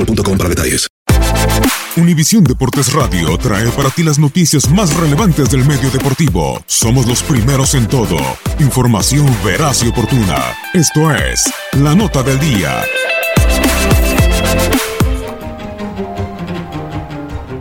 boostmobile.com 0.00 0.38
para 0.38 0.48
detalles. 0.48 0.86
Univisión 1.96 2.44
Deportes 2.44 2.92
Radio 2.92 3.36
trae 3.36 3.68
para 3.70 3.90
ti 3.90 4.02
las 4.02 4.18
noticias 4.18 4.70
más 4.70 4.94
relevantes 4.96 5.50
del 5.50 5.64
medio 5.64 5.90
deportivo. 5.90 6.62
Somos 6.66 7.06
los 7.06 7.22
primeros 7.22 7.74
en 7.74 7.88
todo. 7.88 8.16
Información 8.60 9.26
veraz 9.44 9.82
y 9.82 9.88
oportuna. 9.88 10.38
Esto 10.72 11.12
es 11.12 11.52
La 11.72 11.94
Nota 11.94 12.22
del 12.22 12.38
Día. 12.38 12.82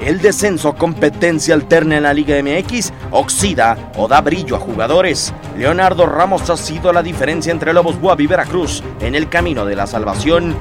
El 0.00 0.20
descenso 0.20 0.74
competencia 0.74 1.54
alterna 1.54 1.96
en 1.96 2.02
la 2.02 2.12
Liga 2.12 2.36
MX 2.42 2.92
oxida 3.10 3.90
o 3.96 4.08
da 4.08 4.20
brillo 4.20 4.56
a 4.56 4.60
jugadores. 4.60 5.32
Leonardo 5.56 6.06
Ramos 6.06 6.50
ha 6.50 6.56
sido 6.56 6.92
la 6.92 7.02
diferencia 7.02 7.52
entre 7.52 7.72
Lobos 7.72 8.00
Buap 8.00 8.20
y 8.20 8.26
Veracruz 8.26 8.82
en 9.00 9.14
el 9.14 9.28
camino 9.28 9.64
de 9.64 9.76
la 9.76 9.86
salvación. 9.86 10.56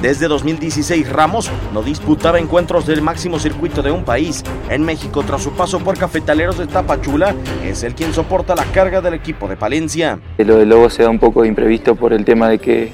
Desde 0.00 0.26
2016 0.26 1.08
Ramos 1.12 1.48
no 1.72 1.80
disputaba 1.82 2.40
encuentros 2.40 2.86
del 2.86 3.02
máximo 3.02 3.38
circuito 3.38 3.82
de 3.82 3.92
un 3.92 4.02
país. 4.04 4.42
En 4.68 4.82
México, 4.82 5.22
tras 5.24 5.42
su 5.42 5.52
paso 5.52 5.78
por 5.78 5.96
Cafetaleros 5.96 6.58
de 6.58 6.66
Tapachula, 6.66 7.34
es 7.64 7.84
el 7.84 7.94
quien 7.94 8.12
soporta 8.12 8.56
la 8.56 8.64
carga 8.64 9.00
del 9.00 9.14
equipo 9.14 9.46
de 9.46 9.56
Palencia. 9.56 10.18
Lo 10.38 10.56
de 10.58 10.66
Lobo 10.66 10.90
se 10.90 11.04
da 11.04 11.08
un 11.10 11.20
poco 11.20 11.44
imprevisto 11.44 11.94
por 11.94 12.12
el 12.12 12.24
tema 12.24 12.48
de 12.48 12.58
que 12.58 12.92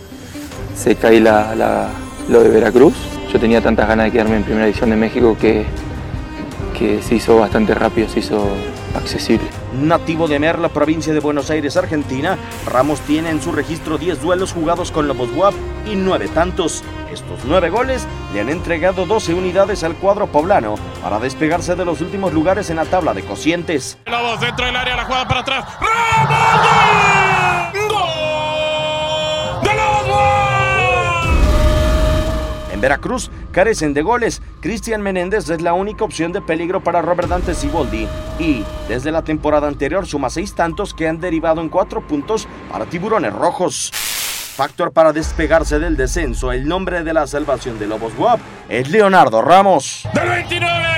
se 0.76 0.96
cae 0.96 1.18
la, 1.20 1.54
la- 1.54 1.88
lo 2.28 2.42
de 2.42 2.50
Veracruz. 2.50 2.92
Yo 3.32 3.40
tenía 3.40 3.62
tantas 3.62 3.88
ganas 3.88 4.06
de 4.06 4.12
quedarme 4.12 4.36
en 4.36 4.42
primera 4.44 4.66
división 4.66 4.90
de 4.90 4.96
México 4.96 5.34
que, 5.40 5.64
que 6.78 7.00
se 7.02 7.14
hizo 7.14 7.38
bastante 7.38 7.74
rápido, 7.74 8.06
se 8.10 8.18
hizo 8.20 8.46
accesible. 8.94 9.46
Nativo 9.72 10.28
de 10.28 10.38
Merla, 10.38 10.68
provincia 10.68 11.12
de 11.12 11.20
Buenos 11.20 11.50
Aires, 11.50 11.76
Argentina, 11.76 12.38
Ramos 12.66 13.00
tiene 13.00 13.30
en 13.30 13.42
su 13.42 13.52
registro 13.52 13.98
10 13.98 14.22
duelos 14.22 14.52
jugados 14.52 14.90
con 14.90 15.08
Lobos 15.08 15.34
Buap 15.34 15.54
y 15.86 15.96
9 15.96 16.28
tantos. 16.28 16.82
Estos 17.12 17.40
9 17.44 17.70
goles 17.70 18.06
le 18.32 18.40
han 18.40 18.48
entregado 18.48 19.06
12 19.06 19.34
unidades 19.34 19.82
al 19.84 19.94
cuadro 19.94 20.26
poblano 20.26 20.76
para 21.02 21.18
despegarse 21.18 21.74
de 21.74 21.84
los 21.84 22.00
últimos 22.00 22.32
lugares 22.32 22.70
en 22.70 22.76
la 22.76 22.84
tabla 22.84 23.14
de 23.14 23.24
cocientes. 23.24 23.98
Lobos 24.06 24.40
dentro 24.40 24.66
del 24.66 24.76
área, 24.76 24.96
la 24.96 25.04
jugada 25.04 25.28
para 25.28 25.40
atrás. 25.40 25.64
¡Ramos! 25.80 27.17
Veracruz 32.80 33.30
carecen 33.52 33.94
de 33.94 34.02
goles. 34.02 34.42
Cristian 34.60 35.02
Menéndez 35.02 35.48
es 35.50 35.62
la 35.62 35.72
única 35.72 36.04
opción 36.04 36.32
de 36.32 36.40
peligro 36.40 36.82
para 36.82 37.02
Robert 37.02 37.28
Dante 37.28 37.54
Siboldi. 37.54 38.08
Y 38.38 38.64
desde 38.88 39.12
la 39.12 39.22
temporada 39.22 39.68
anterior 39.68 40.06
suma 40.06 40.30
seis 40.30 40.54
tantos 40.54 40.94
que 40.94 41.08
han 41.08 41.20
derivado 41.20 41.60
en 41.60 41.68
cuatro 41.68 42.06
puntos 42.06 42.48
para 42.70 42.86
Tiburones 42.86 43.32
Rojos. 43.32 43.90
Factor 43.92 44.92
para 44.92 45.12
despegarse 45.12 45.78
del 45.78 45.96
descenso, 45.96 46.50
el 46.50 46.66
nombre 46.66 47.04
de 47.04 47.12
la 47.12 47.28
salvación 47.28 47.78
de 47.78 47.86
Lobos 47.86 48.16
Guap 48.16 48.40
es 48.68 48.90
Leonardo 48.90 49.40
Ramos. 49.40 50.08
¡Del 50.12 50.28
29! 50.28 50.97